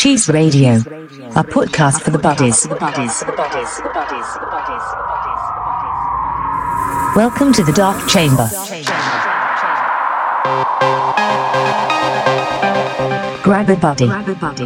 [0.00, 2.66] Cheese Radio, a podcast for the buddies.
[7.14, 8.48] Welcome to the Dark Chamber.
[13.42, 14.08] Grab a buddy.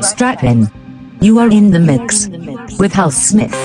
[0.03, 0.71] Strap in.
[1.21, 2.29] You are in the mix
[2.79, 3.57] with House Smith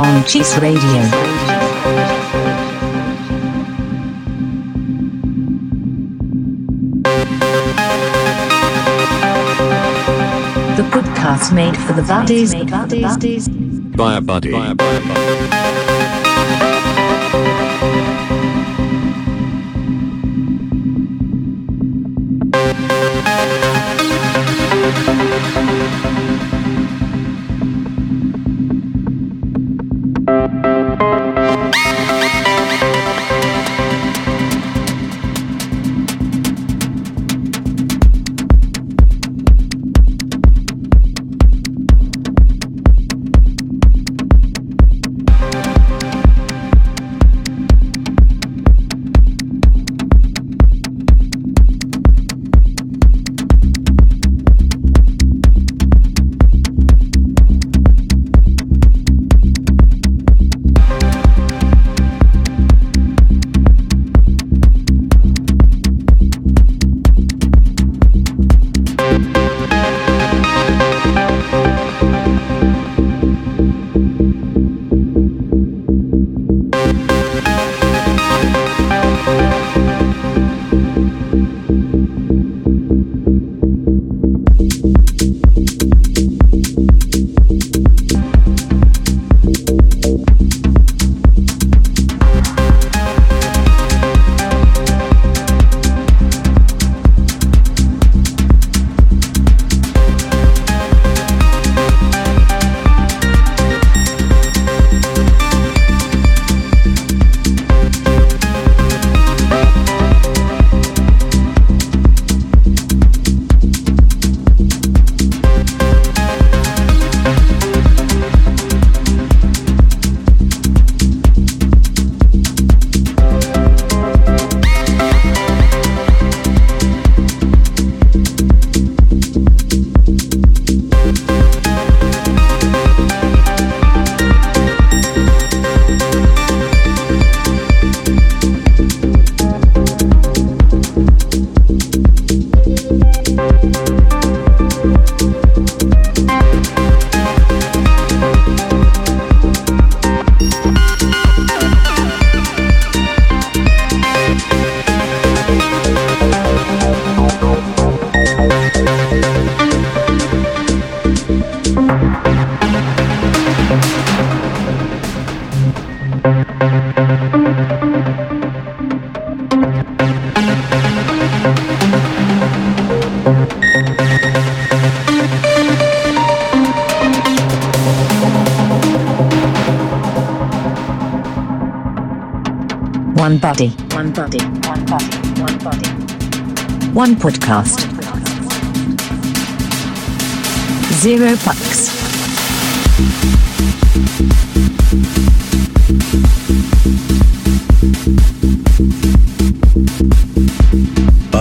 [0.00, 1.51] on Cheese Radio.
[11.22, 13.48] Podcast made for the buddies.
[13.96, 14.50] By a buddy.
[14.50, 15.61] By a buddy.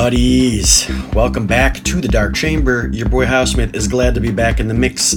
[0.02, 2.90] Buddies, welcome back to the Dark Chamber.
[2.92, 5.14] Your boy Housesmith is glad to be back in the mix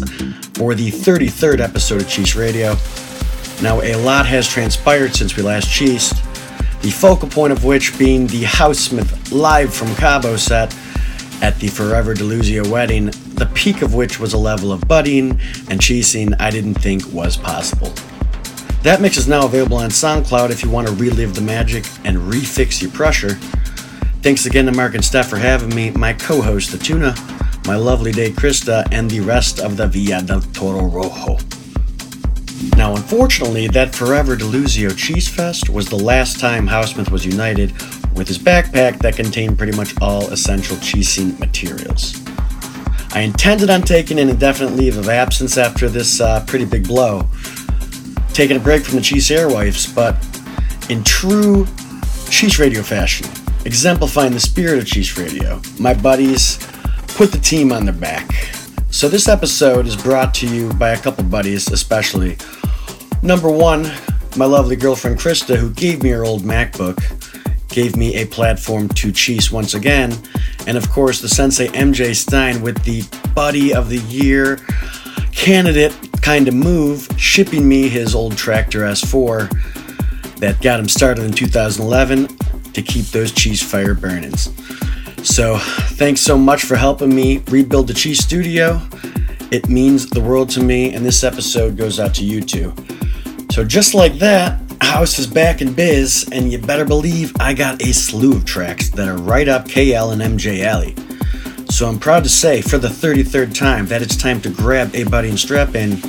[0.52, 2.76] for the 33rd episode of Cheese Radio.
[3.62, 6.12] Now, a lot has transpired since we last cheesed,
[6.82, 10.76] the focal point of which being the Housesmith live from Cabo set
[11.40, 15.30] at the Forever Deluzio wedding, the peak of which was a level of budding
[15.70, 17.94] and cheesing I didn't think was possible.
[18.82, 22.18] That mix is now available on SoundCloud if you want to relive the magic and
[22.18, 23.38] refix your pressure.
[24.24, 27.14] Thanks again to Mark and Steph for having me, my co host, the Tuna,
[27.66, 31.36] my lovely day, Krista, and the rest of the Via del Toro Rojo.
[32.74, 37.72] Now, unfortunately, that Forever Deluzio Cheese Fest was the last time Housesmith was united
[38.16, 42.18] with his backpack that contained pretty much all essential cheesing materials.
[43.14, 47.28] I intended on taking an indefinite leave of absence after this uh, pretty big blow,
[48.32, 50.16] taking a break from the Cheese Airwaves, but
[50.90, 51.66] in true
[52.30, 53.28] Cheese Radio fashion,
[53.64, 56.58] exemplifying the spirit of Cheese Radio, my buddies
[57.08, 58.30] put the team on their back.
[58.90, 62.36] So this episode is brought to you by a couple buddies, especially.
[63.22, 63.90] Number one,
[64.36, 67.00] my lovely girlfriend Krista, who gave me her old MacBook,
[67.68, 70.16] gave me a platform to cheese once again,
[70.66, 73.02] and of course the sensei MJ Stein with the
[73.34, 74.58] Buddy of the Year
[75.32, 81.32] candidate kind of move, shipping me his old Traktor S4 that got him started in
[81.32, 82.28] 2011
[82.74, 84.50] to keep those cheese fire burnings.
[85.22, 88.80] So, thanks so much for helping me rebuild the cheese studio.
[89.50, 92.74] It means the world to me, and this episode goes out to you too.
[93.50, 97.82] So, just like that, House is back in biz, and you better believe I got
[97.82, 100.94] a slew of tracks that are right up KL and MJ Alley.
[101.70, 105.04] So I'm proud to say, for the 33rd time, that it's time to grab a
[105.04, 106.00] buddy and strap in.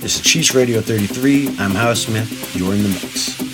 [0.00, 1.56] This is Cheese Radio 33.
[1.58, 2.54] I'm House Smith.
[2.54, 3.53] You're in the mix.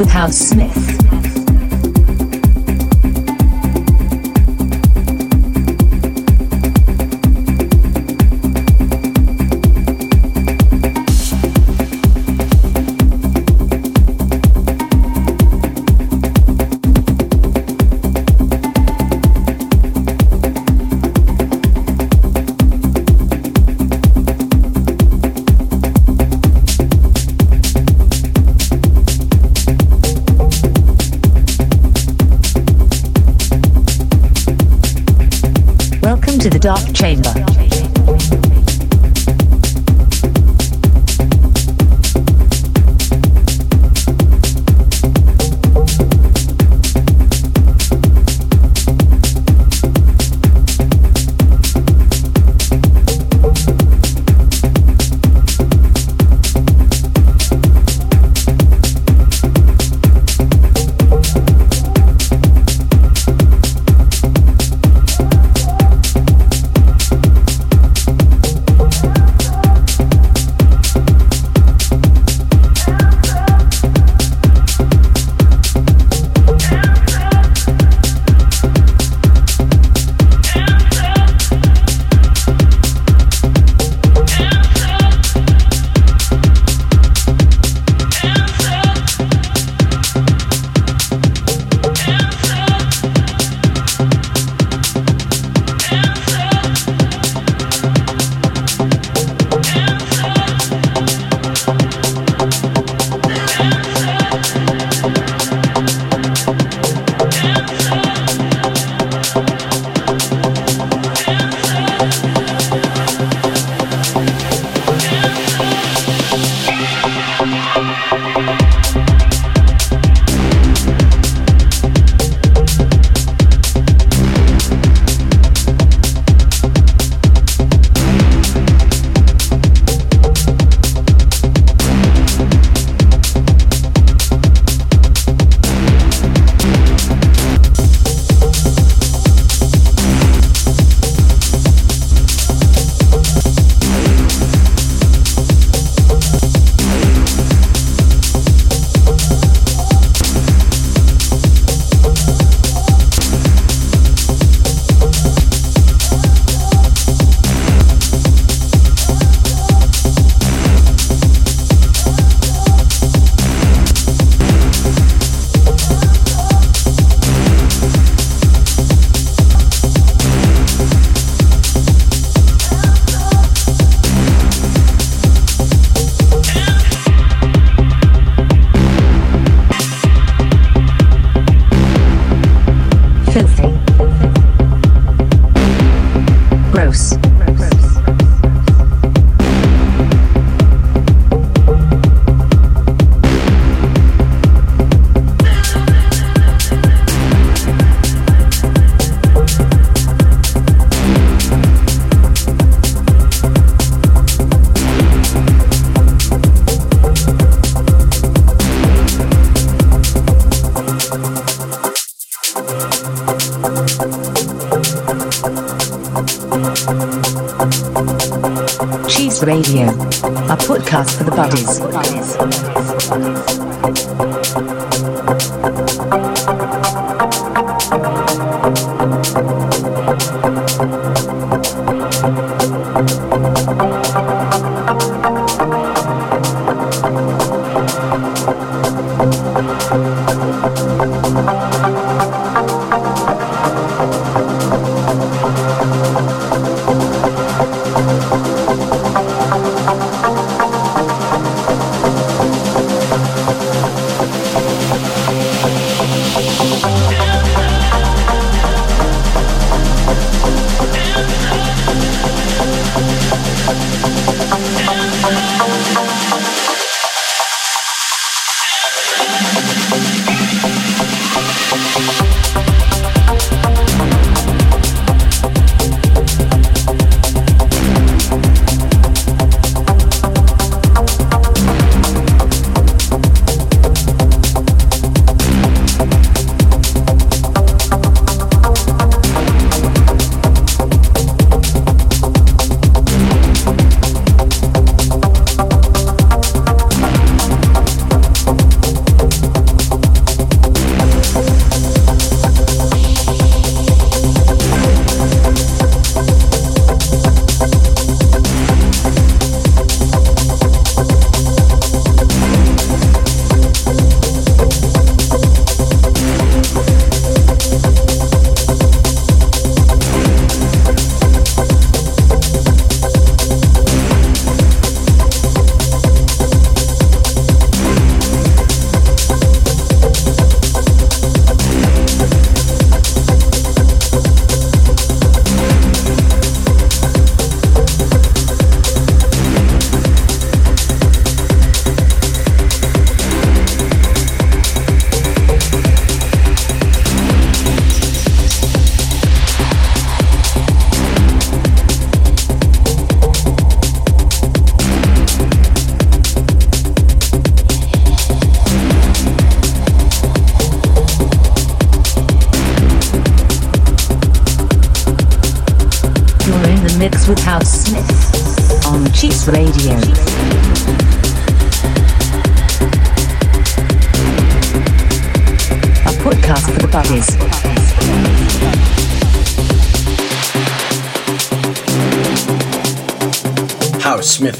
[0.00, 0.89] With House Smith.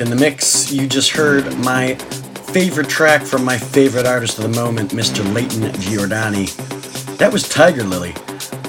[0.00, 0.72] In the mix.
[0.72, 1.94] You just heard my
[2.54, 5.22] favorite track from my favorite artist of the moment, Mr.
[5.34, 6.46] Layton Giordani.
[7.18, 8.12] That was Tiger Lily,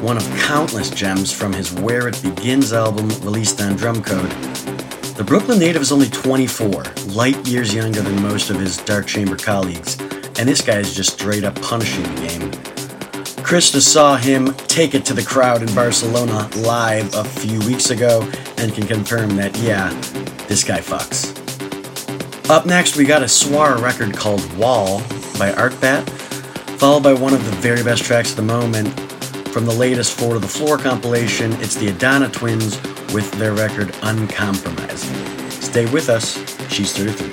[0.02, 5.16] one of countless gems from his Where It Begins album released on Drumcode.
[5.16, 9.38] The Brooklyn native is only 24, light years younger than most of his Dark Chamber
[9.38, 9.98] colleagues,
[10.38, 12.52] and this guy is just straight up punishing the game.
[13.42, 18.30] Krista saw him take it to the crowd in Barcelona live a few weeks ago
[18.58, 19.90] and can confirm that, yeah,
[20.52, 21.31] this guy fucks.
[22.52, 25.00] Up next, we got a Swara record called Wall
[25.40, 26.10] by Artbat,
[26.78, 28.90] followed by one of the very best tracks of the moment
[29.52, 31.54] from the latest Four to the Floor compilation.
[31.62, 32.76] It's the Adana Twins
[33.14, 35.50] with their record Uncompromising.
[35.50, 36.34] Stay with us,
[36.70, 37.31] she's 33.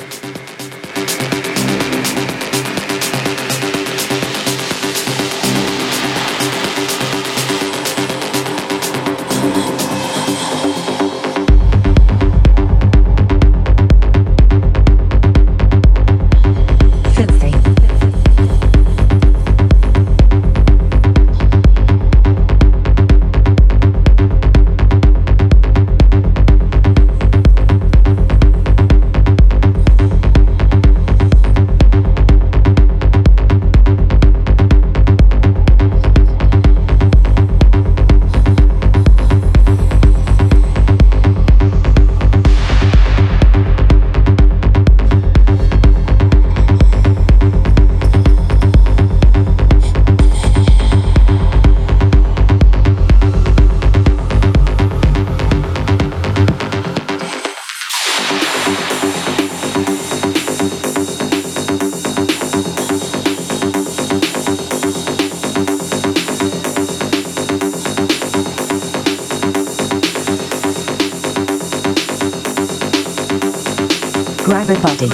[74.74, 75.09] Buddy.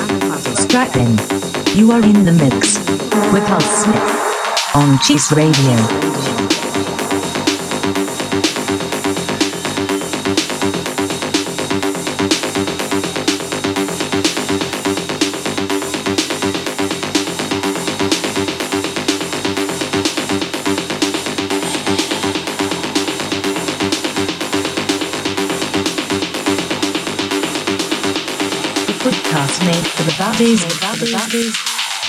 [0.56, 1.16] Strap in.
[1.78, 2.76] You are in the mix
[3.32, 6.33] with House Smith on Cheese Radio.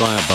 [0.06, 0.35] By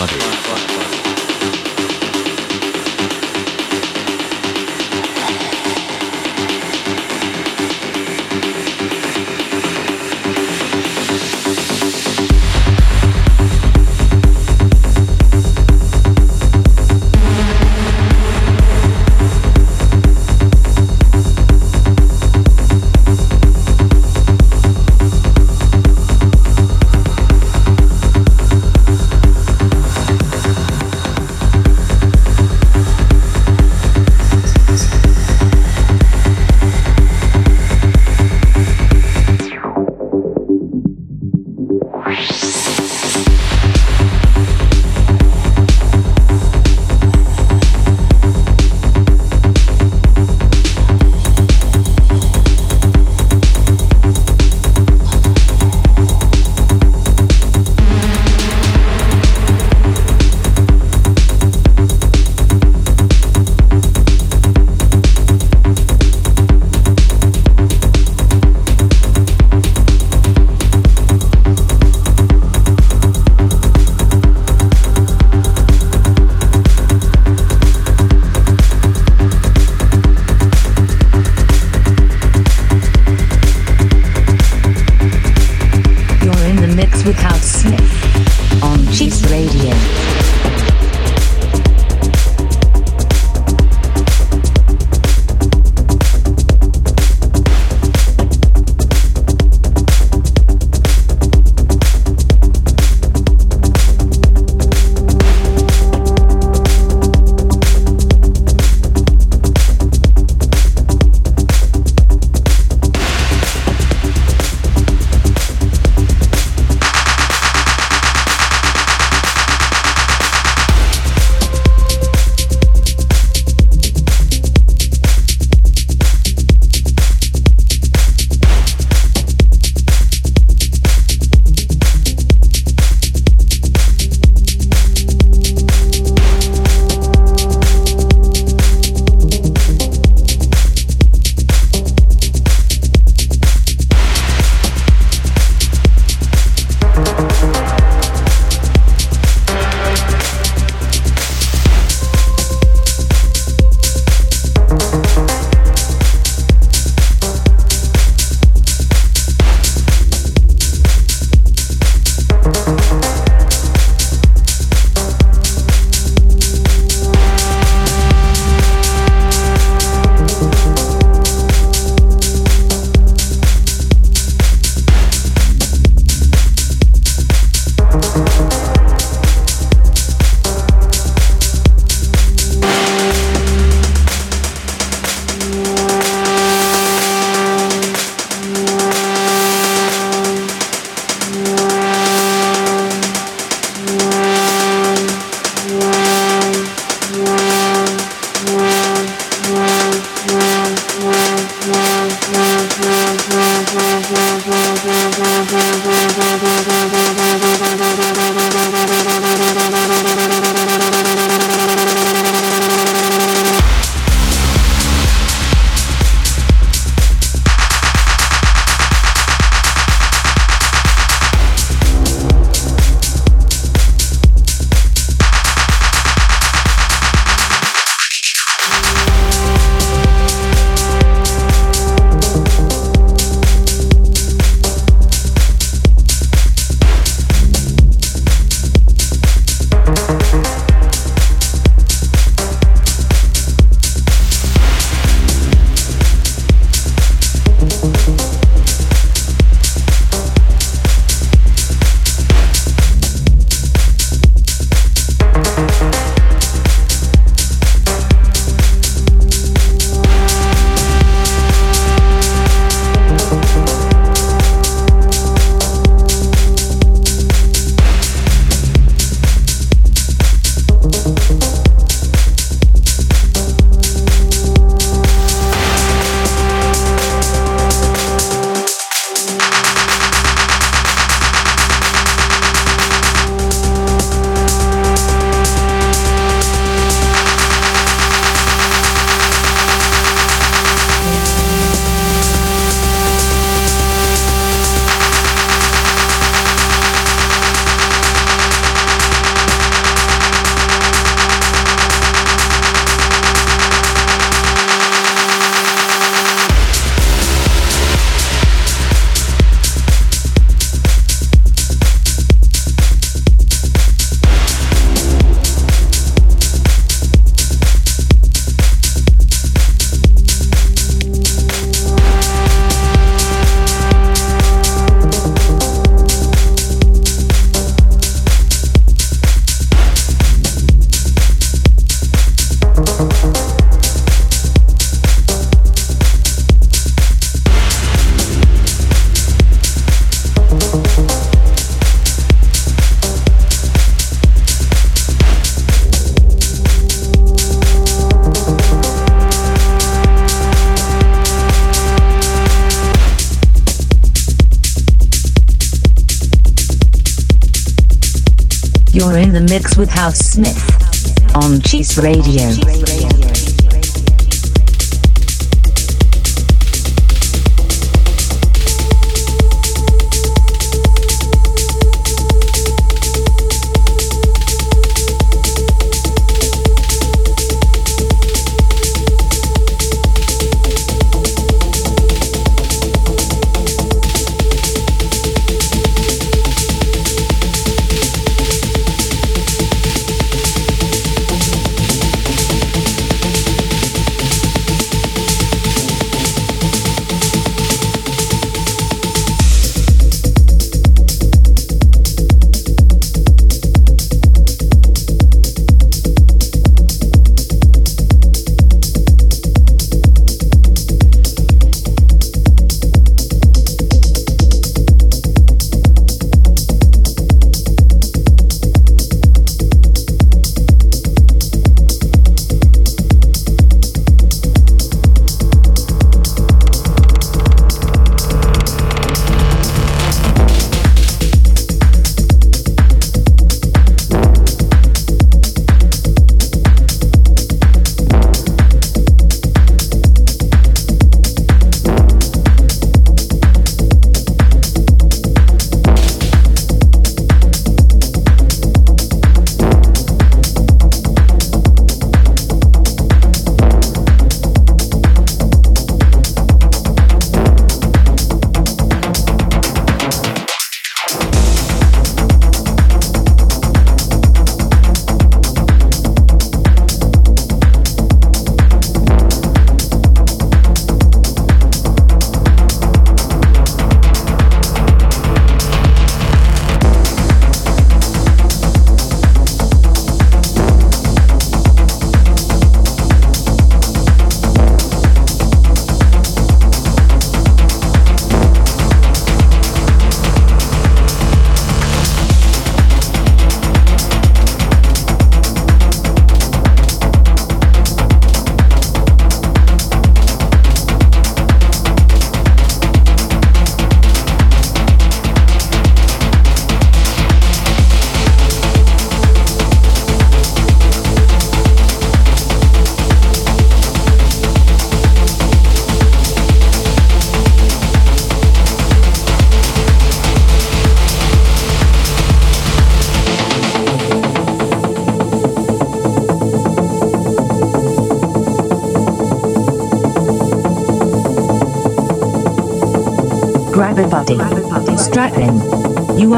[359.51, 362.80] mix with House Smith on Cheese Radio.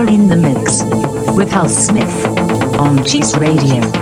[0.04, 0.84] Are in the mix
[1.36, 2.26] with House Smith
[2.78, 3.93] on Cheese Radio.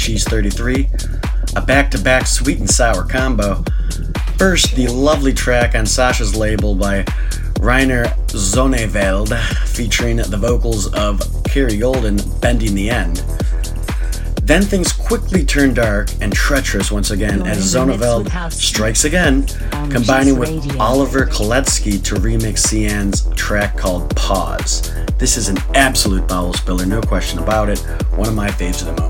[0.00, 0.88] She's 33,
[1.56, 3.62] a back to back sweet and sour combo.
[4.38, 7.02] First, the lovely track on Sasha's label by
[7.60, 9.38] Reinier Zonneveld,
[9.68, 13.18] featuring the vocals of Kerry Golden, Bending the End.
[14.42, 19.46] Then things quickly turn dark and treacherous once again as Zonneveld strikes again,
[19.90, 24.94] combining with Oliver Koletzki to remix Cian's track called Pause.
[25.18, 27.80] This is an absolute bowel spiller, no question about it.
[28.16, 29.09] One of my faves of the moment.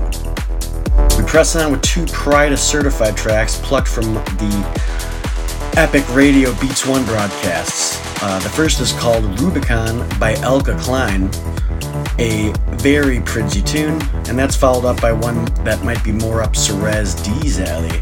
[1.31, 7.05] We press on with two Prydz certified tracks plucked from the epic radio Beats One
[7.05, 8.01] broadcasts.
[8.21, 11.29] Uh, the first is called Rubicon by Elka Klein,
[12.19, 16.51] a very pretty tune, and that's followed up by one that might be more up
[16.51, 17.97] Cirez D's alley,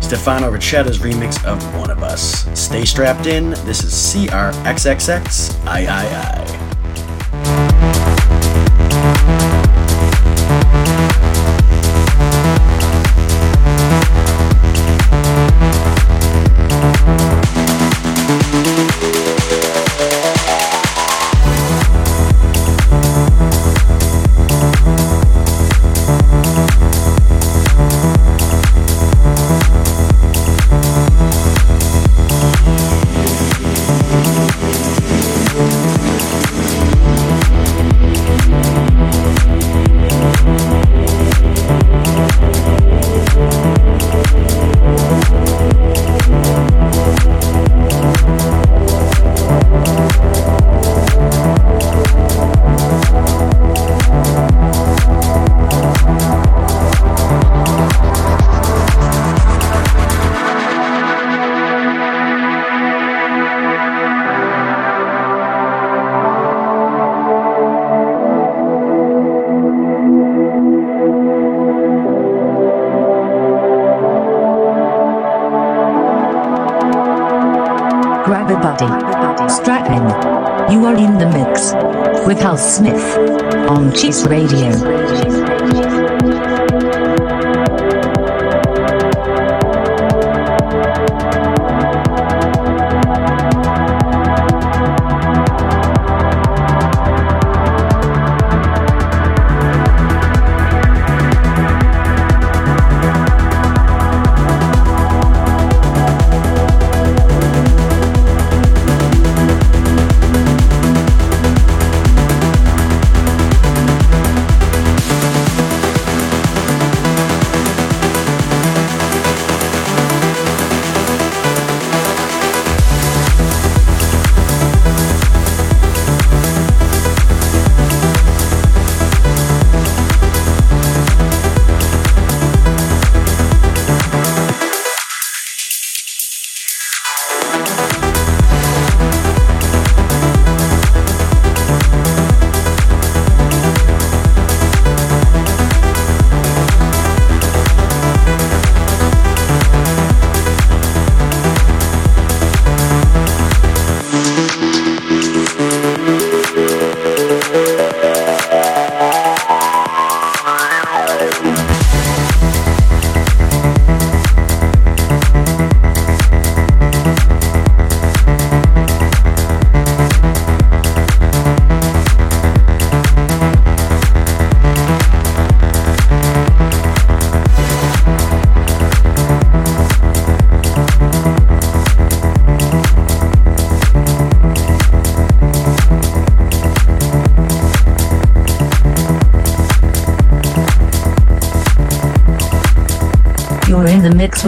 [0.00, 2.48] Stefano Richetta's remix of One of Us.
[2.60, 5.64] Stay strapped in, this is CRXXX
[78.42, 78.48] I
[82.26, 82.56] with I.
[82.56, 83.16] Smith
[83.70, 85.41] on Cheese Radio.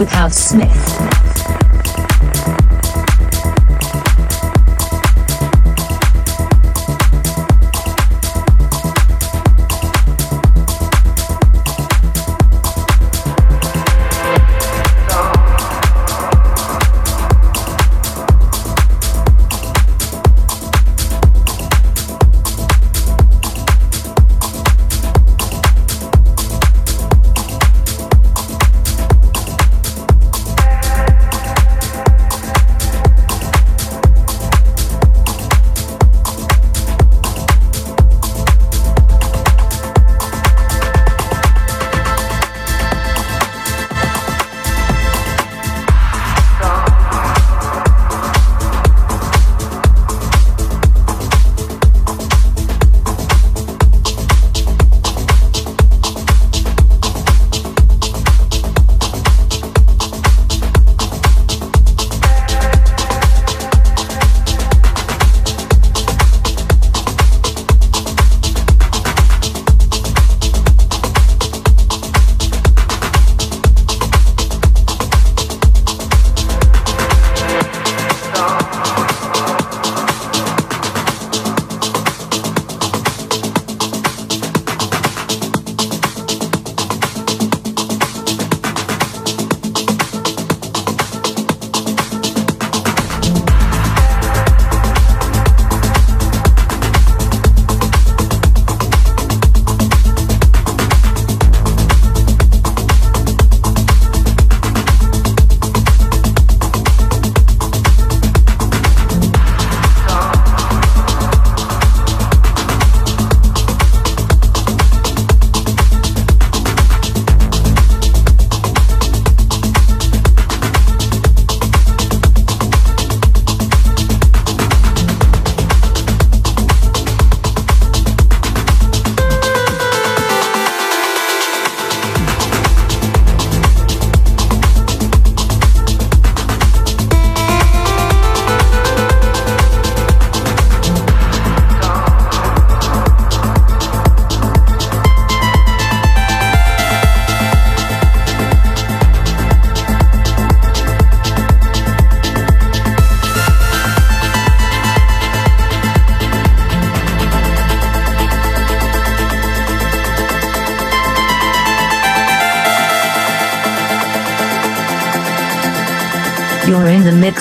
[0.05, 0.94] With House Smith.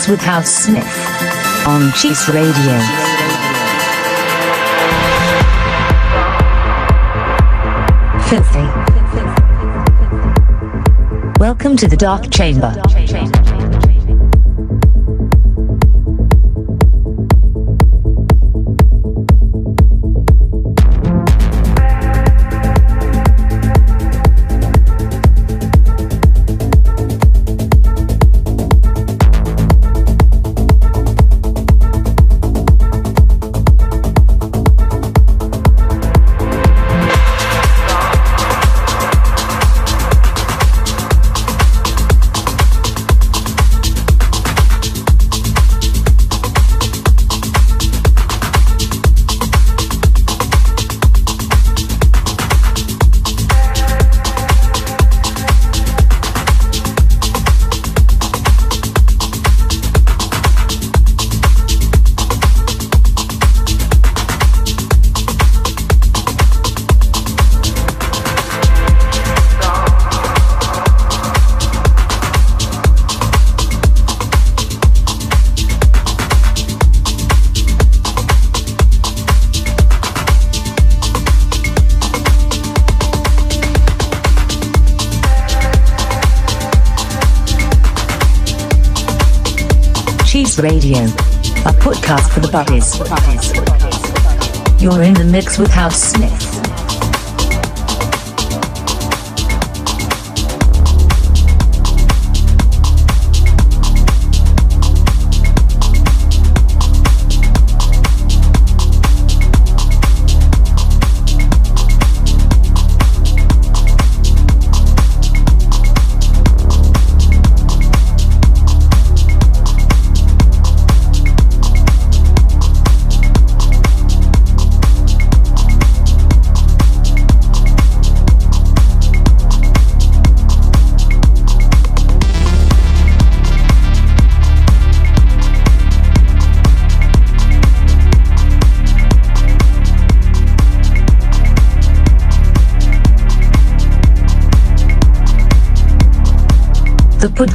[0.09, 0.85] With House Smith
[1.67, 2.79] on Cheese Radio.
[8.29, 8.67] Filthy.
[11.39, 12.75] Welcome to the Dark Chamber.
[90.65, 92.97] Radio, a podcast for the buddies.
[94.83, 96.54] You're in the mix with House Smith.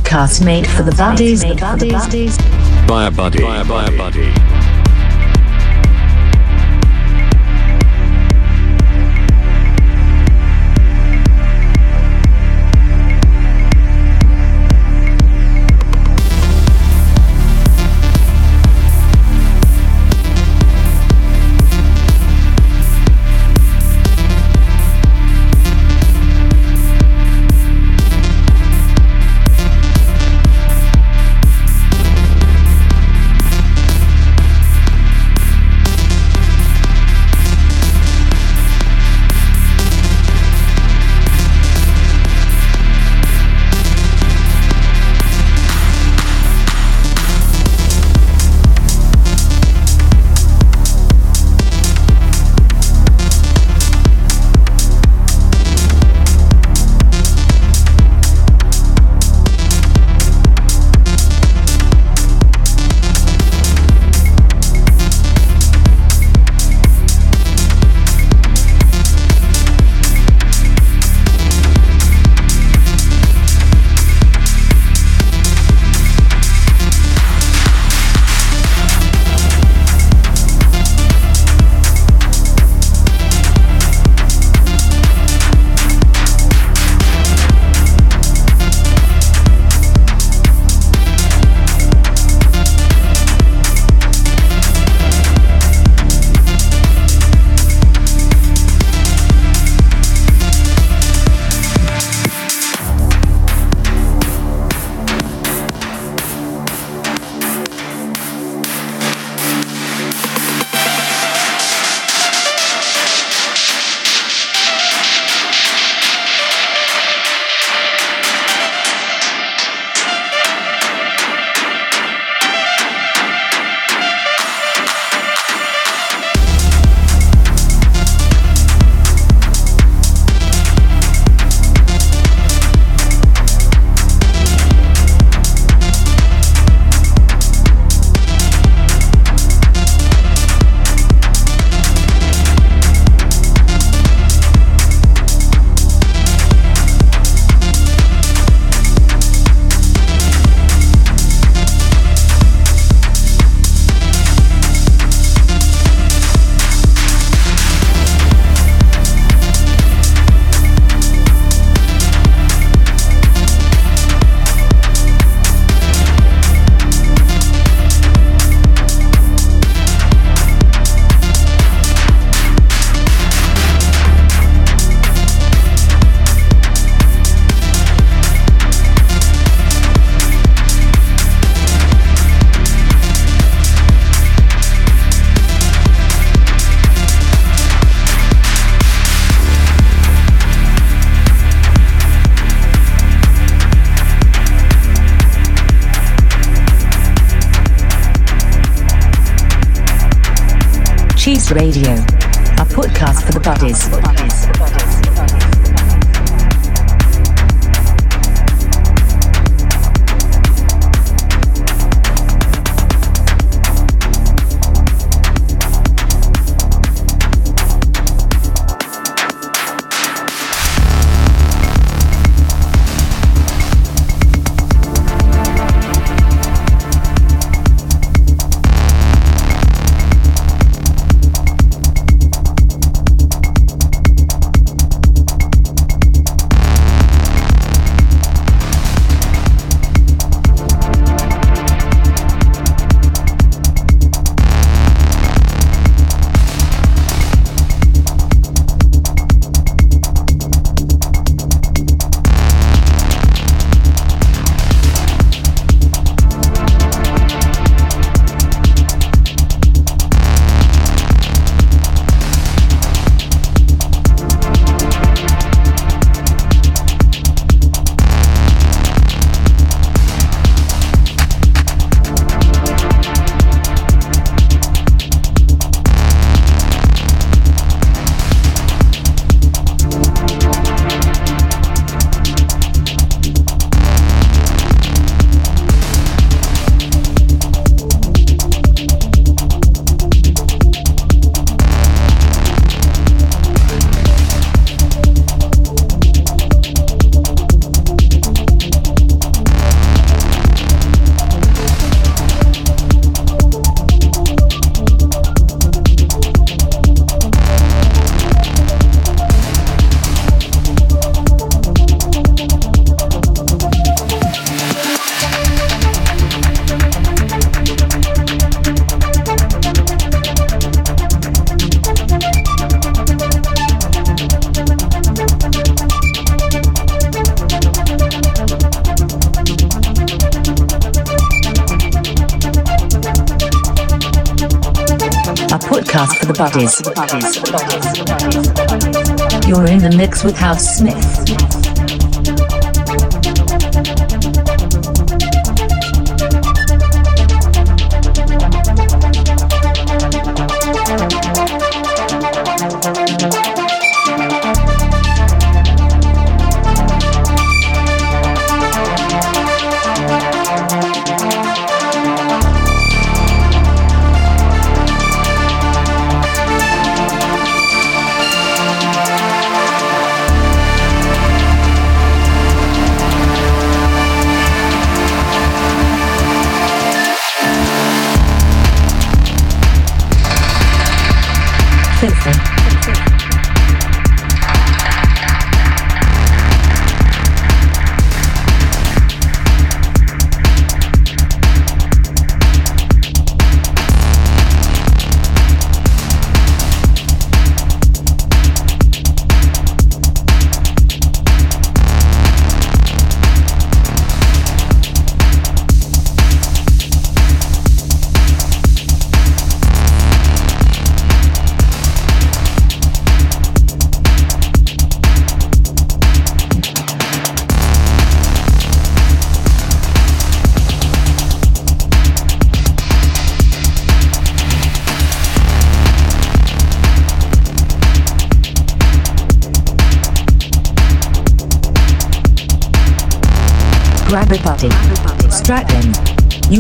[0.10, 1.44] Podcast made for the buddies.
[2.88, 3.44] By a buddy.
[3.44, 4.49] By a buddy.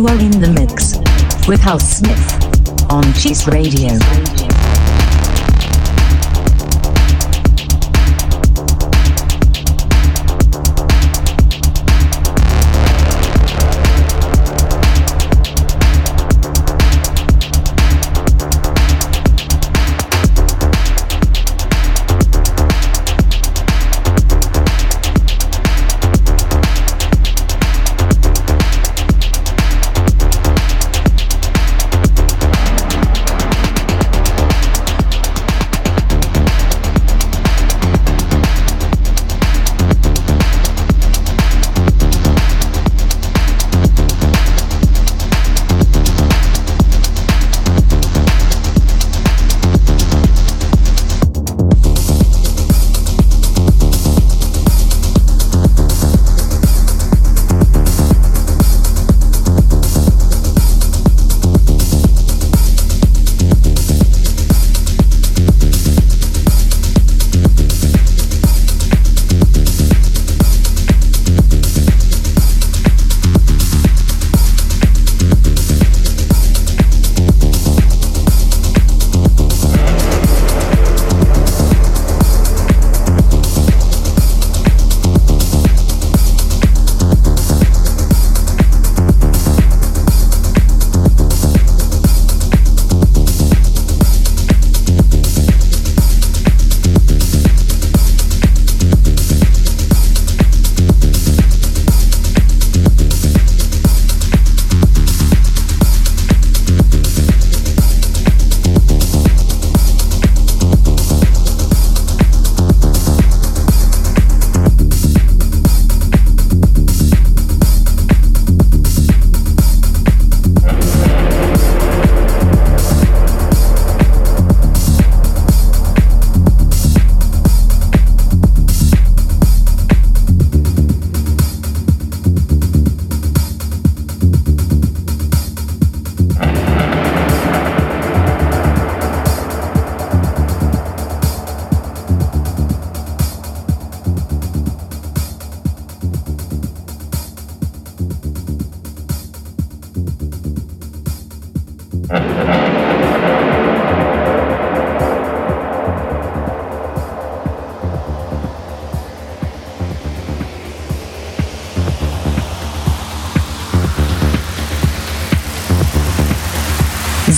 [0.09, 0.97] are in the mix
[1.47, 3.78] with House Smith on Cheese Radio.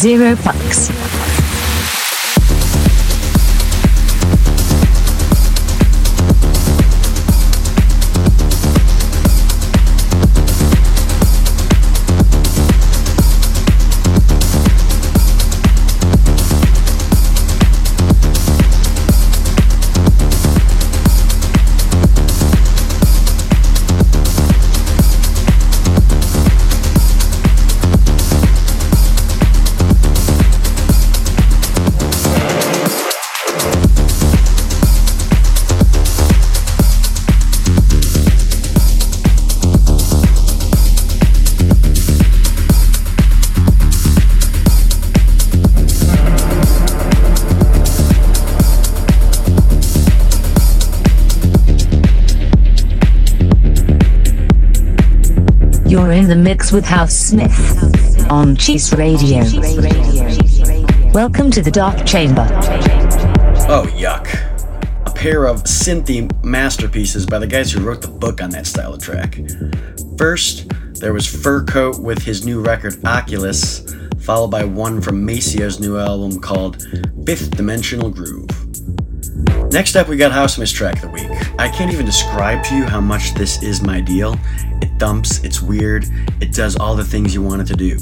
[0.01, 1.00] Zero fucks.
[56.51, 59.37] Mix with House Smith on Cheese Radio.
[61.13, 62.45] Welcome to the Dark Chamber.
[63.69, 64.27] Oh, yuck.
[65.05, 68.93] A pair of synthy masterpieces by the guys who wrote the book on that style
[68.93, 69.39] of track.
[70.17, 73.85] First, there was Fur Coat with his new record Oculus,
[74.19, 76.85] followed by one from Maceo's new album called
[77.25, 78.49] Fifth Dimensional Groove.
[79.71, 81.29] Next up, we got House Miss Track of the Week.
[81.57, 84.37] I can't even describe to you how much this is my deal.
[84.81, 86.05] It dumps, it's weird,
[86.41, 87.97] it does all the things you want it to do.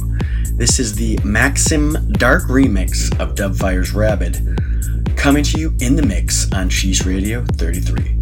[0.53, 6.51] This is the Maxim Dark remix of Dubfire's Rabid, coming to you in the mix
[6.53, 8.18] on Cheese Radio 33.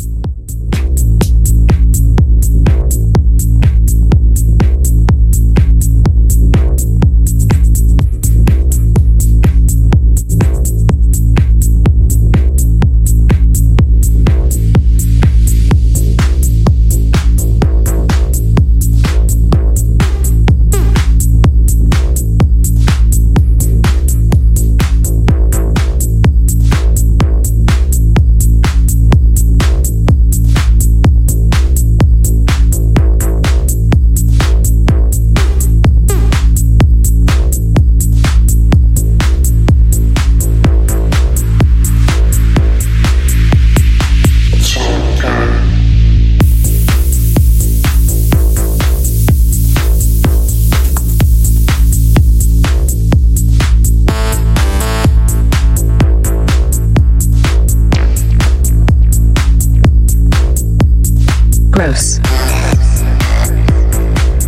[61.77, 62.17] Gross.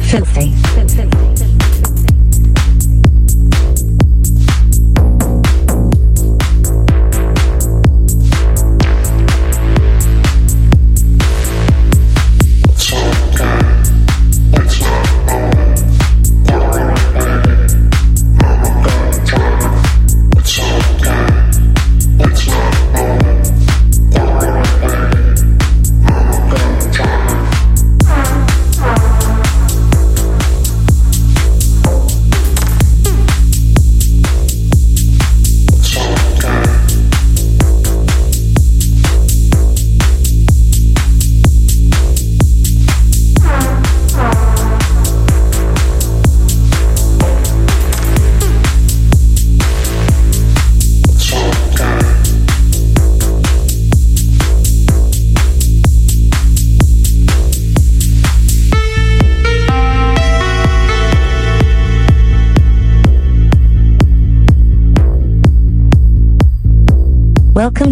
[0.10, 0.59] Filthy.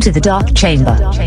[0.08, 1.27] Welcome to the Dark Chamber.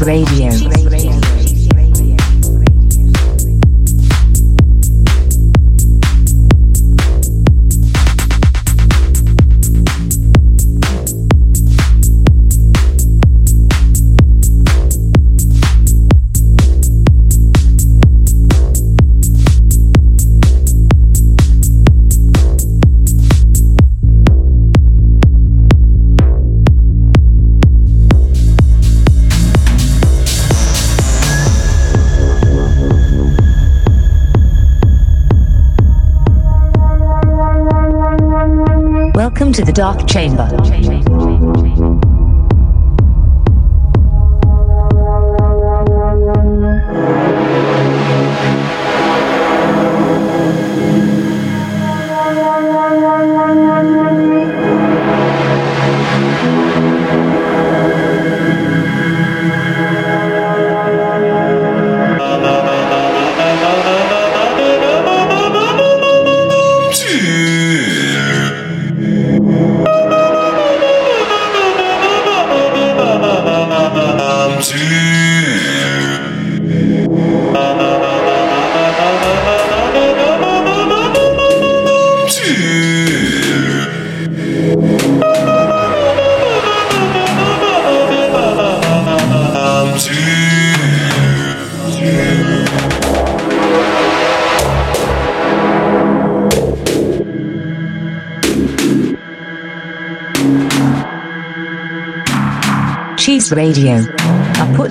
[0.00, 0.37] Radio.
[39.78, 40.67] Dark Chamber.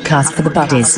[0.08, 0.98] Podcast for the buddies.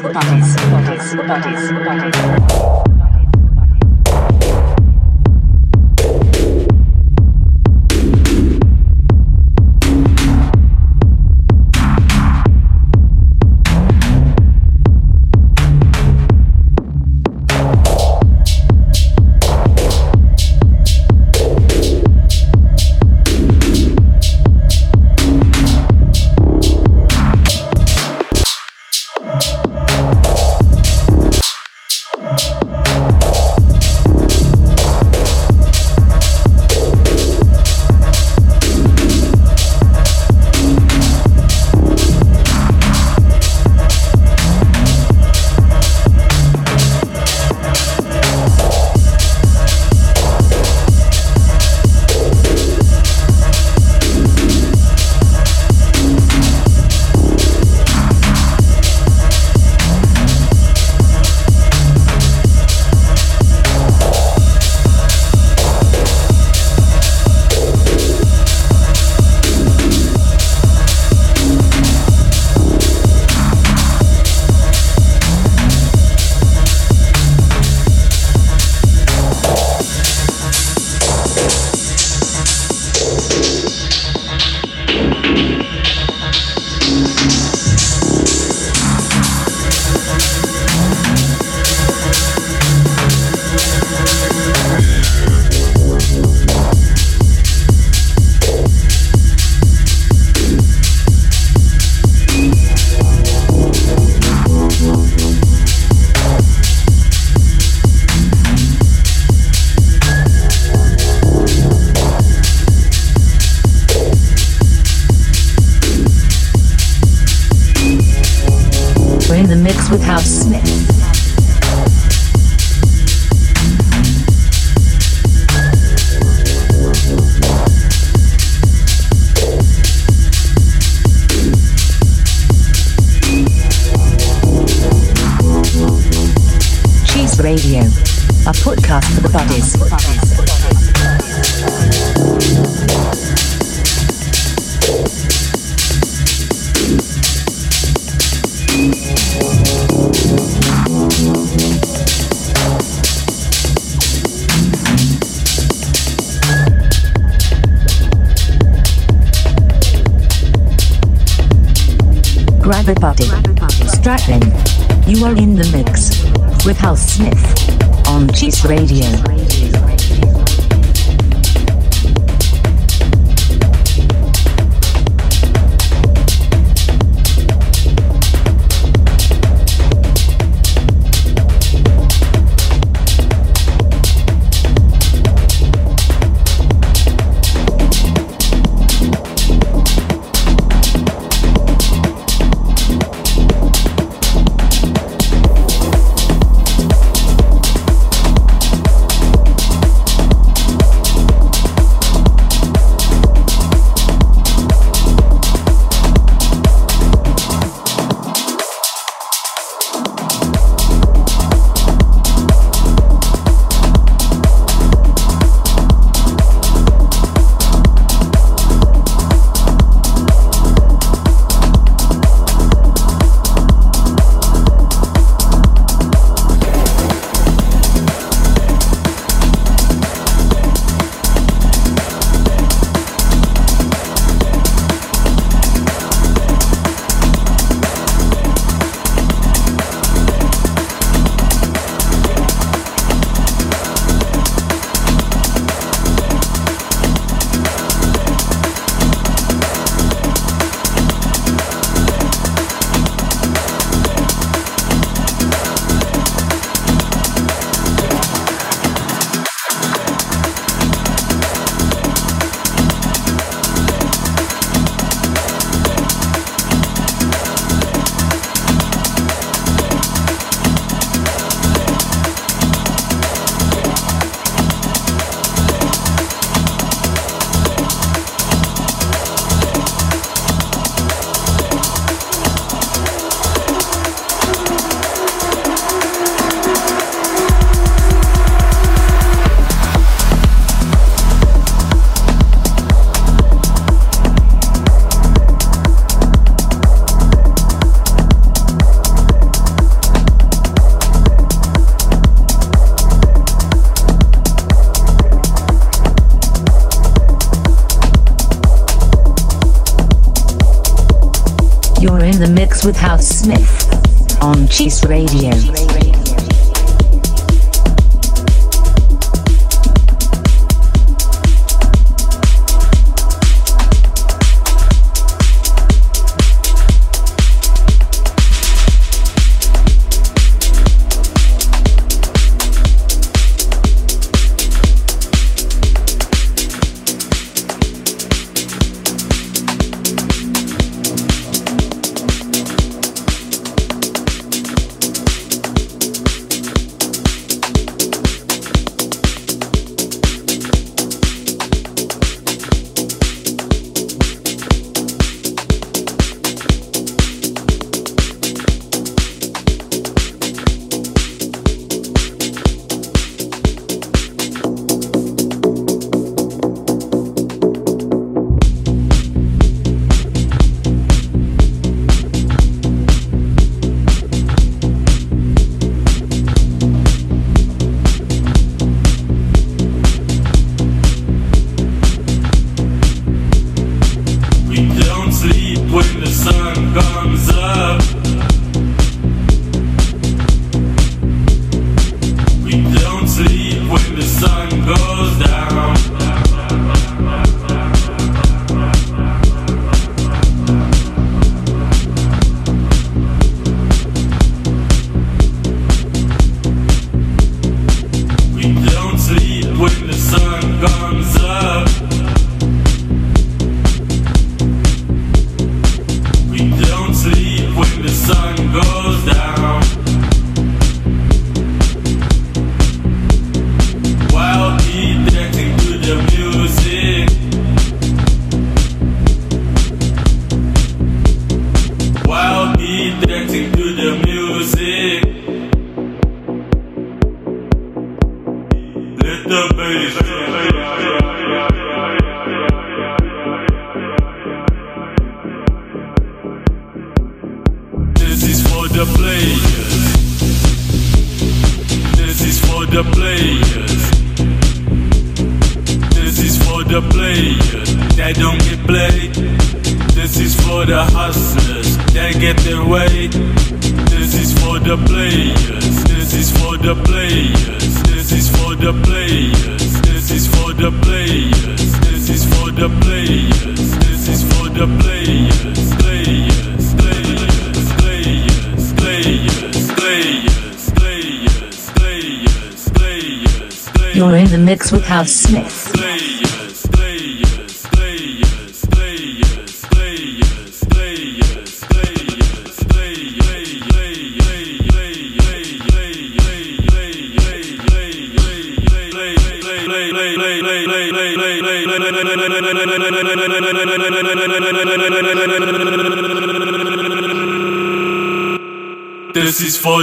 [312.85, 316.08] With House Smith on Cheese Radio.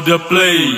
[0.06, 0.75] The players.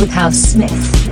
[0.00, 1.11] With House Smith.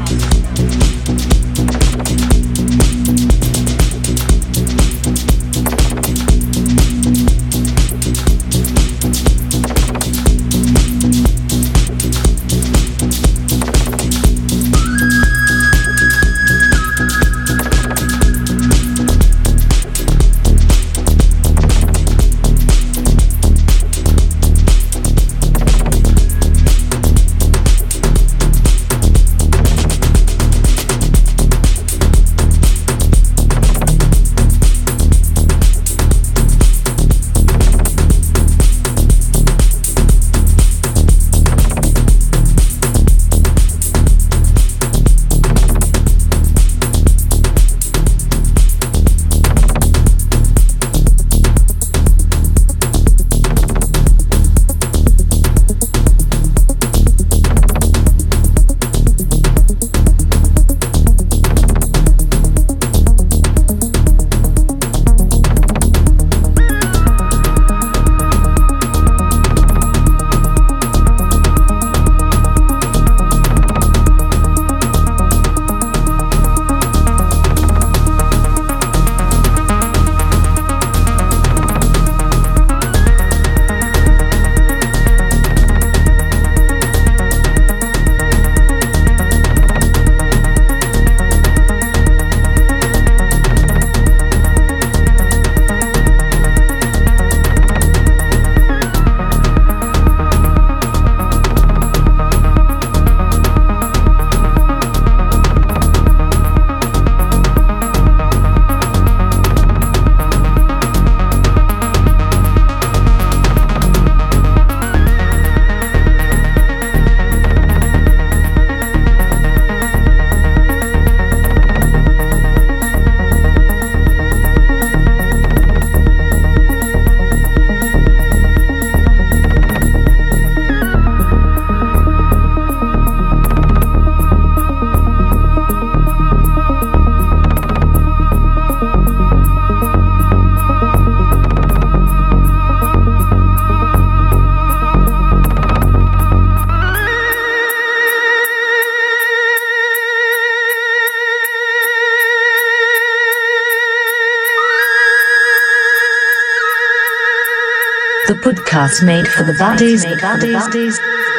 [158.71, 160.05] Podcast made for the buddies.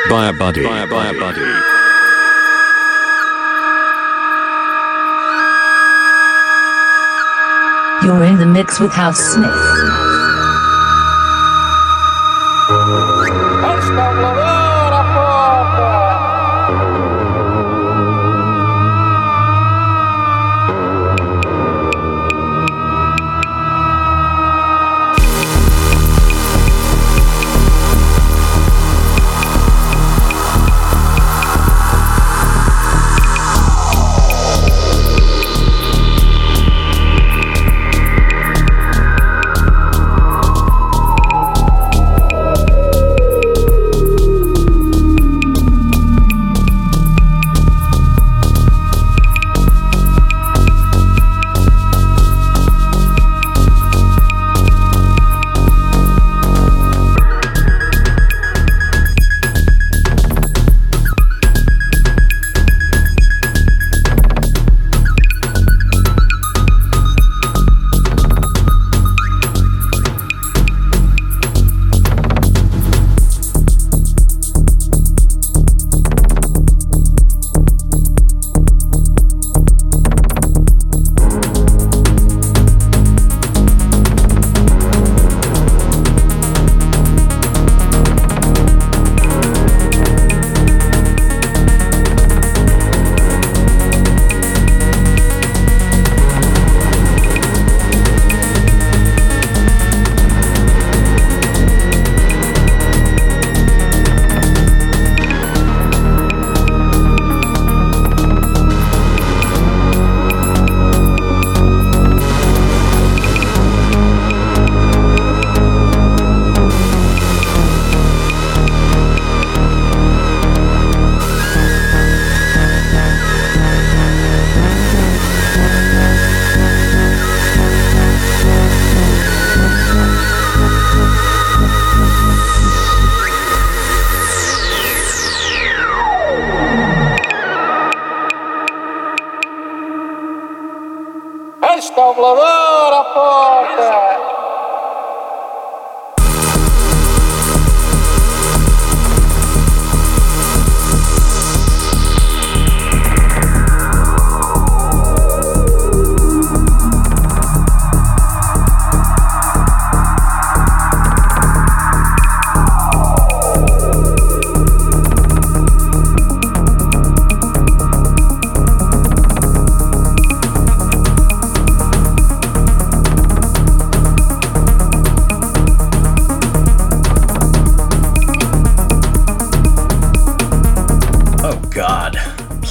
[0.09, 0.63] By a buddy.
[0.63, 1.39] By a, by a buddy.
[8.05, 10.10] You're in the mix with House Smith.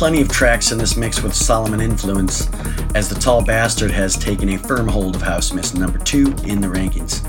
[0.01, 2.49] Plenty of tracks in this mix with Solomun influence,
[2.95, 6.59] as the tall bastard has taken a firm hold of House Miss number two in
[6.63, 7.23] the rankings.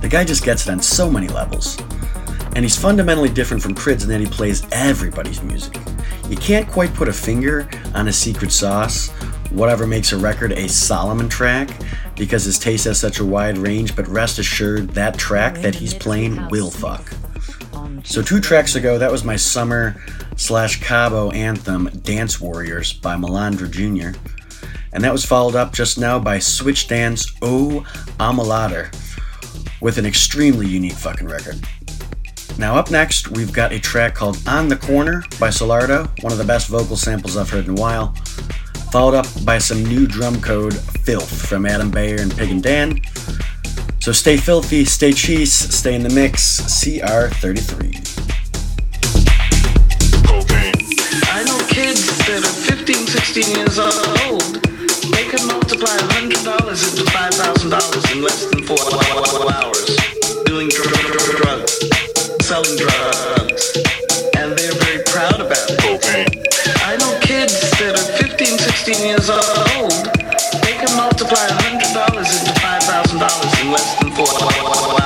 [0.00, 1.78] The guy just gets it on so many levels.
[2.56, 5.78] And he's fundamentally different from Prydz in that he plays everybody's music.
[6.28, 9.10] You can't quite put a finger on a secret sauce,
[9.50, 11.70] whatever makes a record a Solomun track,
[12.16, 15.94] because his taste has such a wide range, but rest assured that track that he's
[15.94, 17.12] playing will fuck.
[18.02, 20.02] So two tracks ago, that was my summer
[20.38, 24.18] slash Cabo anthem, Dance Warriors by Melandra Jr.
[24.92, 27.84] And that was followed up just now by Switch Dance O
[28.18, 28.94] Amalader
[29.82, 31.60] with an extremely unique fucking record.
[32.56, 36.38] Now up next, we've got a track called On the Corner by Solardo, one of
[36.38, 38.14] the best vocal samples I've heard in a while,
[38.90, 40.74] followed up by some new Drumcode
[41.04, 43.00] Filth from Adam Beyer and Pig and Dan.
[44.00, 48.37] So stay filthy, stay cheese, stay in the mix, CR33.
[53.38, 54.42] 15, years old.
[55.14, 58.78] They can multiply $100 into $5,000 in less than four
[59.54, 59.96] hours.
[60.44, 61.78] Doing dr- dr- drugs,
[62.42, 63.78] selling drugs.
[64.34, 66.02] And they're very proud about it.
[66.82, 69.94] I know kids that are 15, 16 years old.
[70.66, 74.97] They can multiply $100 into $5,000 in less than four hours.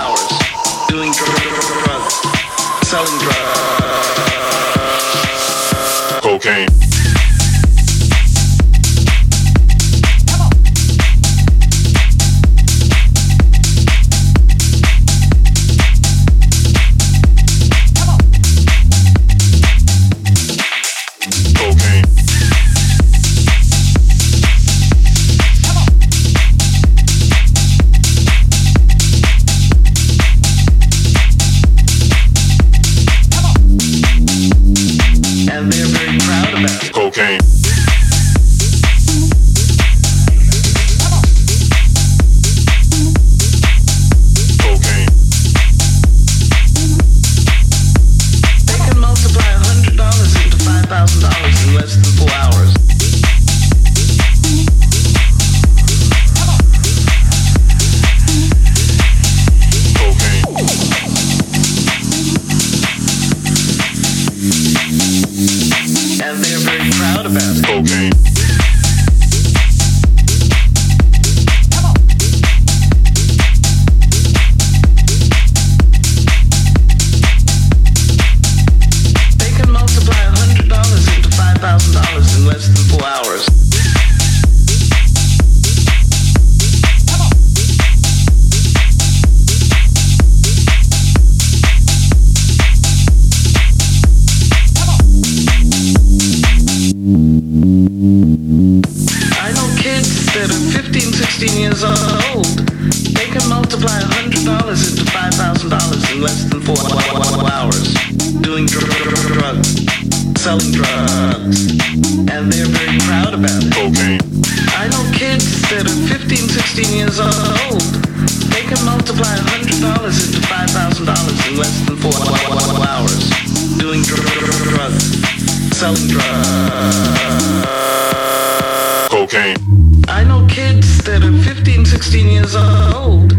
[130.09, 133.31] I know kids that are 15, 16 years old.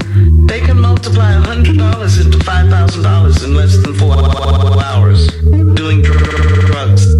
[0.48, 4.14] They can multiply $100 into $5,000 in less than four
[4.84, 5.28] hours.
[5.76, 7.16] Doing dr- dr- drugs,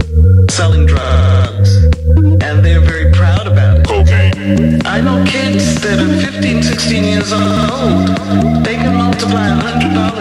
[0.54, 1.84] selling drugs.
[2.44, 3.88] And they're very proud about it.
[3.88, 4.82] Cocaine.
[4.86, 8.08] I know kids that are 15, 16 years old.
[8.64, 10.13] They can multiply $100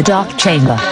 [0.00, 0.89] the Dark Chamber.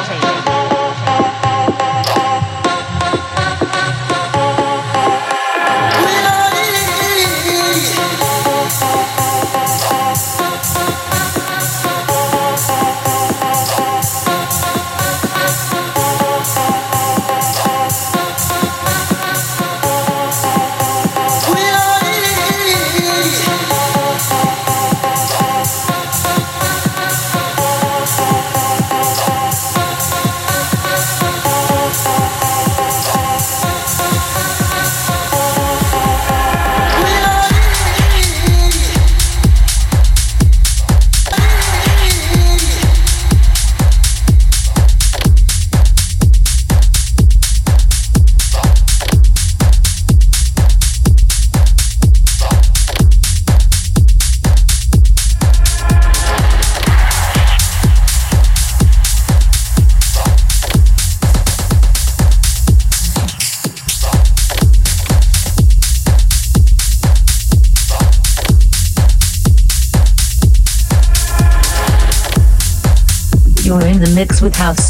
[74.43, 74.88] With House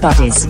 [0.00, 0.46] buddies.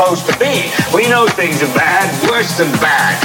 [0.00, 0.64] Supposed to be.
[0.96, 3.20] We know things are bad, worse than bad.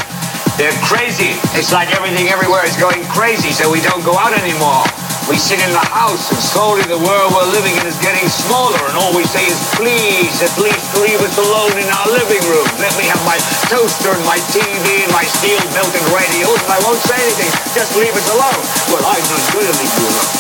[0.59, 1.31] They're crazy.
[1.55, 4.83] It's like everything everywhere is going crazy, so we don't go out anymore.
[5.31, 8.75] We sit in the house, and slowly the world we're living in is getting smaller,
[8.91, 12.67] and all we say is, please, at least leave us alone in our living room.
[12.83, 13.39] Let me have my
[13.71, 17.51] toaster and my TV and my steel-belted radios, and I won't say anything.
[17.71, 18.63] Just leave us alone.
[18.91, 20.31] Well, I'm not going to leave you alone.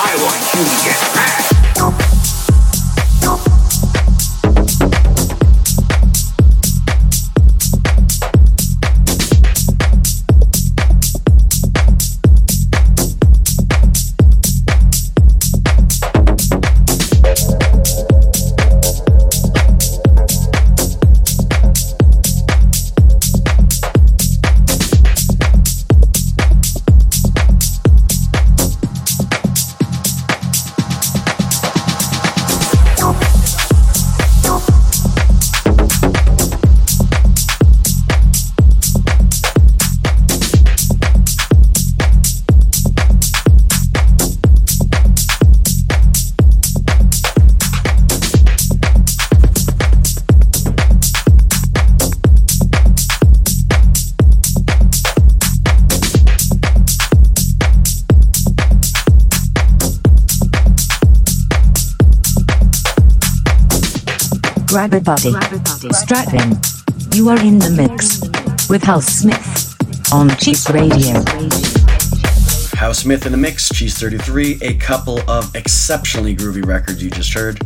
[0.00, 1.55] I want you to get mad.
[66.06, 66.56] Strap in.
[67.16, 68.20] You are in the mix
[68.70, 69.74] with House Smith
[70.12, 71.14] on Cheese Radio.
[72.78, 77.34] House Smith in the mix, Cheese 33, a couple of exceptionally groovy records you just
[77.34, 77.60] heard.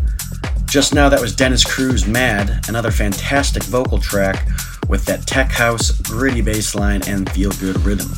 [0.65, 4.49] Just now, that was Dennis Cruz Mad, another fantastic vocal track
[4.89, 8.09] with that tech house, gritty bass line, and feel good rhythm.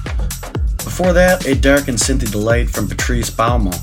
[0.84, 3.74] Before that, a dark and synthy delight from Patrice Baumel,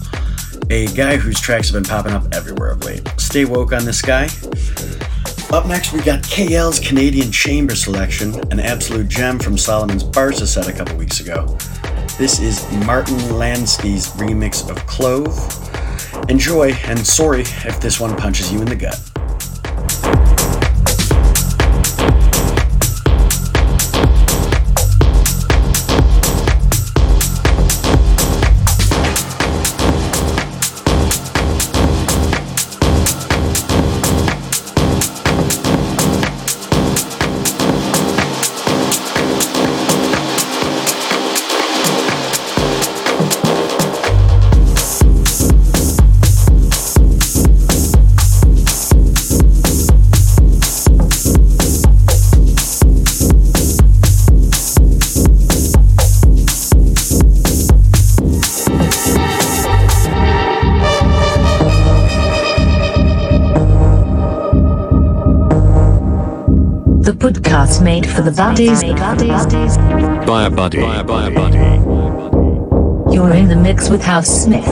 [0.71, 3.05] a guy whose tracks have been popping up everywhere of late.
[3.17, 4.29] Stay woke on this guy.
[5.51, 10.67] Up next, we got KL's Canadian Chamber Selection, an absolute gem from Solomun's Barca set
[10.67, 11.57] a couple weeks ago.
[12.19, 15.35] This is Martin Landsky's remix of Clove.
[16.29, 19.08] Enjoy, and sorry if this one punches you in the gut.
[68.09, 68.81] For the buddies.
[70.25, 70.81] By a buddy.
[70.81, 71.57] By a, a buddy.
[73.13, 74.65] You're in the mix with House Smith.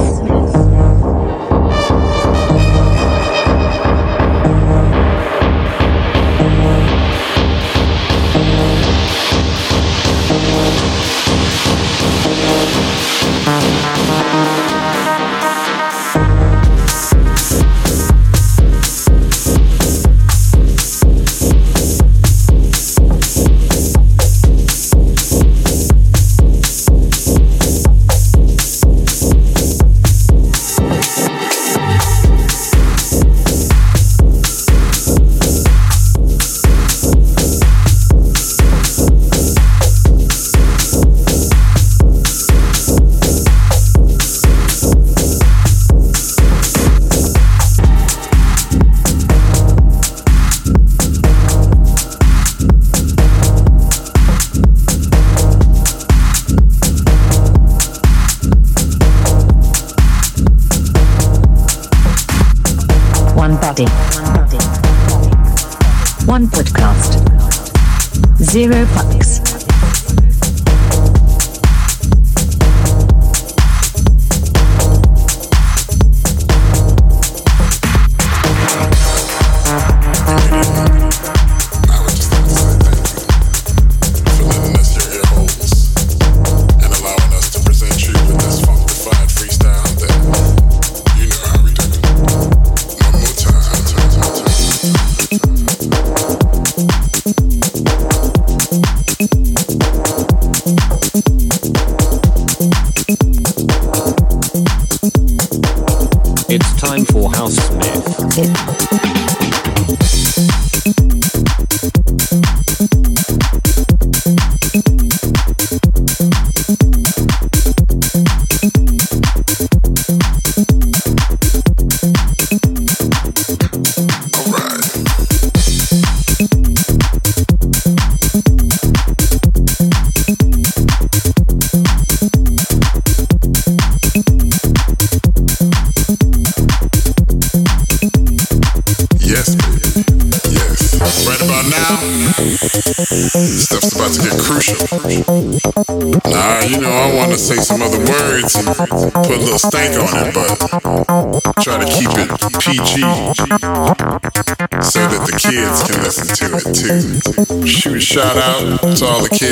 [68.57, 69.16] Zero fucks.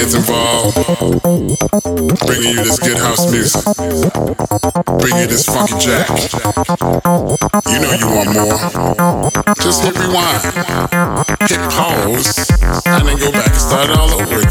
[0.05, 0.75] Kids involved,
[2.27, 3.63] bringing you this good house music,
[4.99, 6.09] bring you this funky jack.
[7.65, 9.31] You know you want more.
[9.55, 10.43] Just hit rewind,
[11.49, 12.49] hit pause,
[12.85, 14.44] and then go back and start all over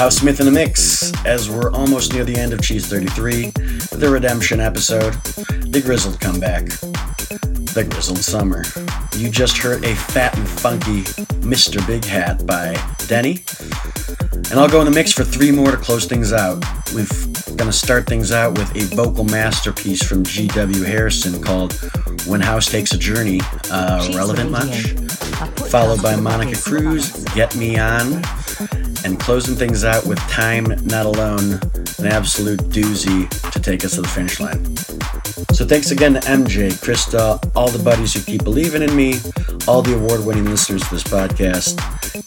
[0.00, 3.50] House Smith in the mix as we're almost near the end of Cheese 33,
[3.98, 5.12] the redemption episode,
[5.70, 6.64] the grizzled comeback,
[7.74, 8.64] the grizzled summer.
[9.18, 11.02] You just heard a fat and funky
[11.42, 11.86] Mr.
[11.86, 13.44] Big Hat by Denny.
[14.50, 16.64] And I'll go in the mix for three more to close things out.
[16.94, 20.82] We've Gonna start things out with a vocal masterpiece from G.W.
[20.82, 21.74] Harrison called
[22.26, 23.42] When House Takes a Journey.
[23.70, 24.92] Uh, relevant much?
[25.68, 28.22] Followed by Monica Cruz, Get Me On.
[29.10, 31.54] And closing things out with Time Not Alone,
[31.98, 34.76] an absolute doozy to take us to the finish line.
[35.52, 39.14] So thanks again to MJ, Krista, all the buddies who keep believing in me,
[39.66, 41.74] all the award winning listeners to this podcast.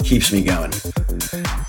[0.03, 0.71] Keeps me going.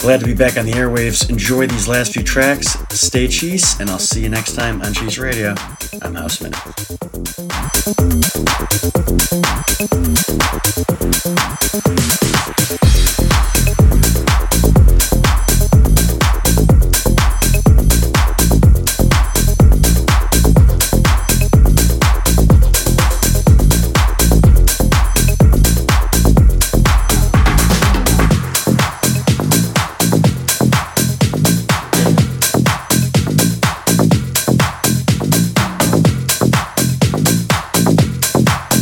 [0.01, 1.31] Glad to be back on the airwaves.
[1.31, 2.77] Enjoy these last few tracks.
[2.91, 5.55] Stay cheese, and I'll see you next time on Cheese Radio.
[6.03, 6.55] I'm Houseman.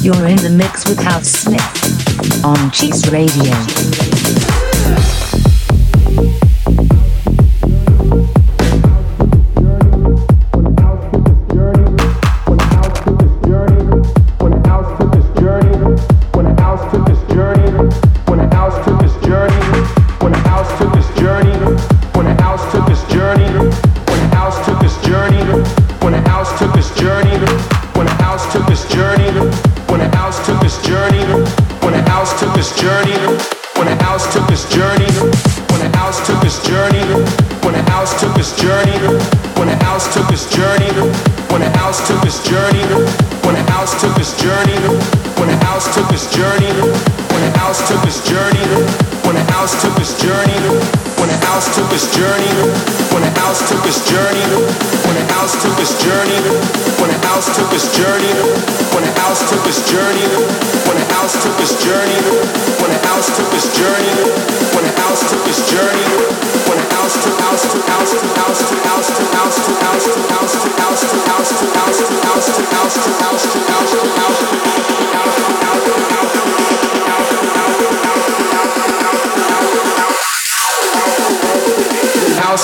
[0.02, 4.11] You're in the mix with House Smith on Cheese Radio.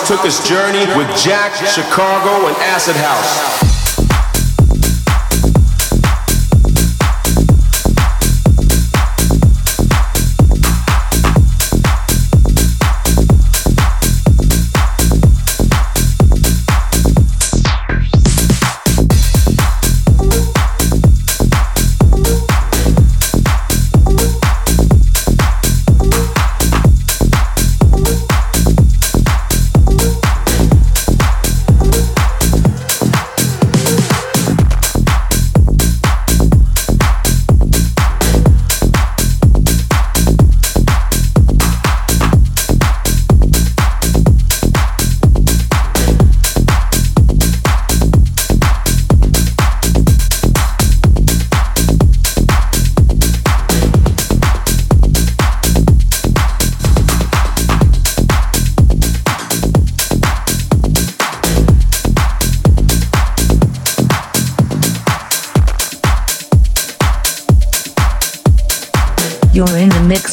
[0.09, 3.68] Took his journey with Jack, Chicago, and Acid House.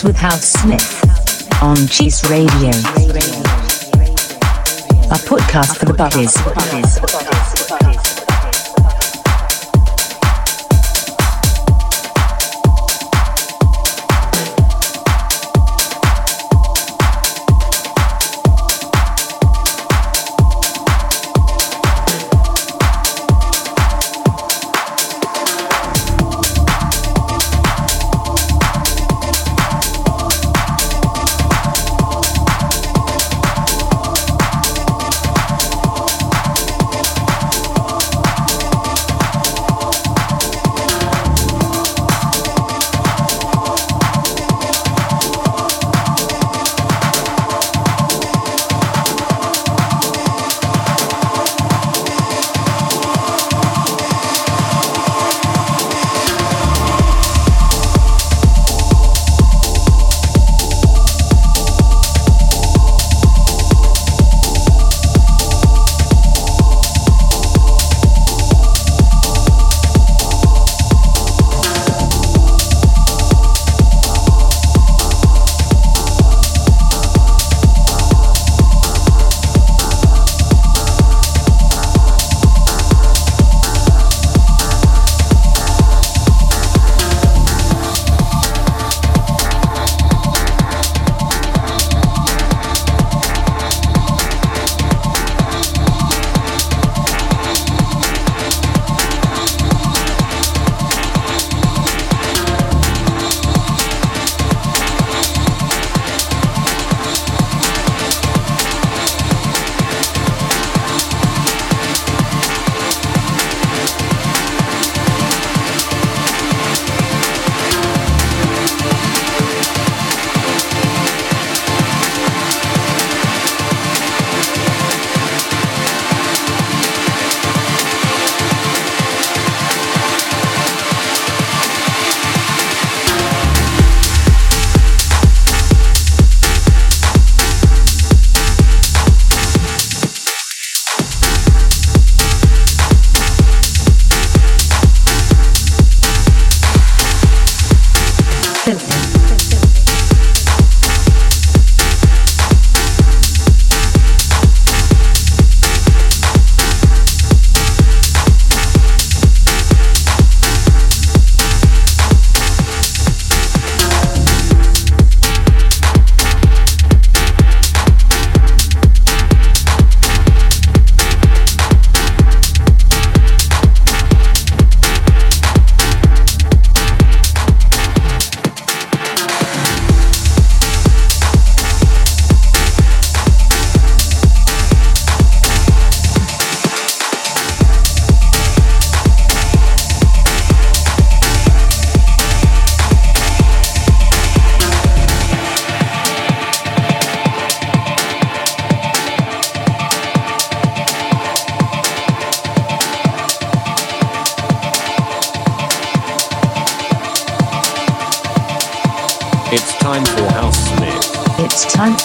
[0.05, 2.69] With House Smith on Cheese Radio.
[5.09, 8.14] A podcast for the buddies.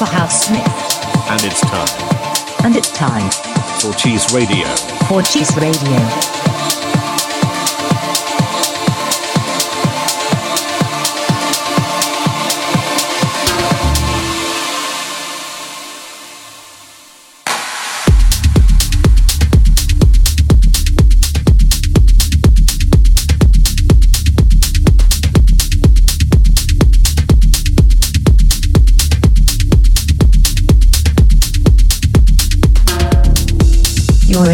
[0.00, 0.64] For House Smith.
[1.28, 3.30] And it's time And it's time
[3.80, 4.66] for Cheese Radio.
[5.06, 6.39] for Cheese Radio.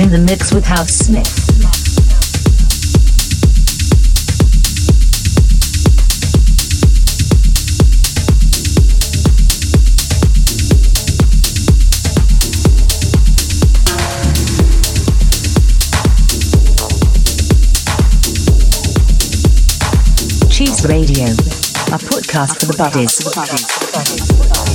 [0.06, 1.26] In the mix with House Smith.
[20.50, 24.65] Cheese Radio, a podcast for the buddies.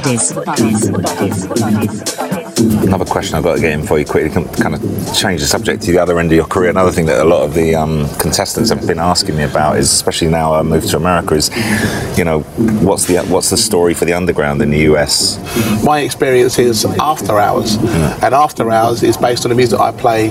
[0.00, 0.44] Podcast for
[0.94, 2.86] the buddies.
[2.86, 4.80] Another question I've got to get in for you quickly, can kind of
[5.14, 6.70] change the subject to the other end of your career.
[6.70, 9.92] Another thing that a lot of the um, contestants have been asking me about is,
[9.92, 11.50] especially now I moved to America, is
[12.16, 12.40] you know
[12.82, 15.38] what's the what's the story for the underground in the US?
[15.84, 20.28] My experience is after hours, and after hours is based on the music I play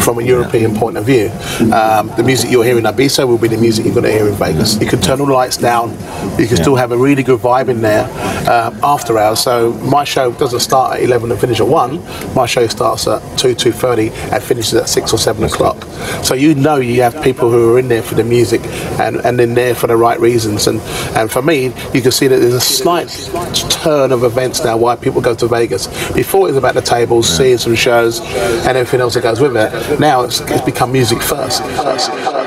[0.00, 1.30] from a European point of view.
[1.72, 4.28] Um, the music you'll hear in Ibiza will be the music you're going to hear
[4.28, 4.80] in Vegas.
[4.80, 5.90] You can turn all the lights down,
[6.38, 8.06] you can still have a really good vibe in there
[8.48, 9.40] uh, after hours.
[9.40, 12.34] So my show doesn't start at 11 and finish at 1.
[12.34, 15.82] My show starts at 2, 2.30 and finishes at 6 or 7 o'clock.
[16.24, 18.62] So you know you have people who are in there for the music
[19.00, 20.66] and, and in there for the right reasons.
[20.66, 20.80] And,
[21.16, 23.08] and for me, you can see that there's a slight
[23.70, 25.86] turn of events now why people go to Vegas.
[26.12, 29.56] Before it was about the tables, seeing some shows and everything else that goes with
[29.56, 30.00] it.
[30.00, 31.38] Now it's, it's become music first.
[31.38, 32.37] first, first, first,